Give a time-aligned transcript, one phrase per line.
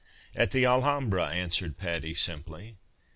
[0.35, 2.79] "At the Alhambra," answered Patty, simply.